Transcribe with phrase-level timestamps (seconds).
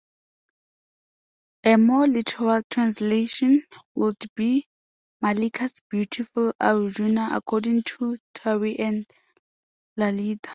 [1.63, 3.61] A more literal translationn
[3.93, 4.67] would be
[5.21, 9.05] 'Mallika's beautiful Arjuna', according to Tharu and
[9.97, 10.49] Lalita.